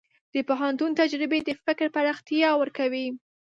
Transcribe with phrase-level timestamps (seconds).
[0.33, 3.07] د پوهنتون تجربې د فکر پراختیا ورکوي.